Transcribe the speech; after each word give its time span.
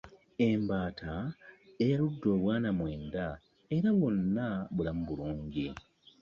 Embaata 0.49 1.13
yayaludde 1.79 2.27
obwana 2.35 2.69
mwenda 2.77 3.23
era 3.75 3.89
bwonna 3.97 4.45
bulamu 4.75 5.01
bulungi. 5.09 5.67